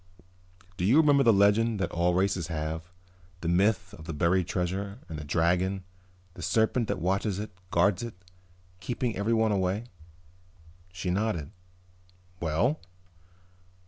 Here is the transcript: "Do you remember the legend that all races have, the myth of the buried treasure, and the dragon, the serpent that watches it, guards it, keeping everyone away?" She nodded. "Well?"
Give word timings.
"Do 0.77 0.83
you 0.85 0.97
remember 0.97 1.21
the 1.21 1.31
legend 1.31 1.79
that 1.79 1.91
all 1.91 2.15
races 2.15 2.47
have, 2.47 2.91
the 3.41 3.47
myth 3.47 3.93
of 3.99 4.05
the 4.05 4.13
buried 4.15 4.47
treasure, 4.47 4.97
and 5.07 5.19
the 5.19 5.23
dragon, 5.23 5.83
the 6.33 6.41
serpent 6.41 6.87
that 6.87 6.97
watches 6.97 7.37
it, 7.37 7.51
guards 7.69 8.01
it, 8.01 8.15
keeping 8.79 9.15
everyone 9.15 9.51
away?" 9.51 9.83
She 10.91 11.11
nodded. 11.11 11.51
"Well?" 12.39 12.79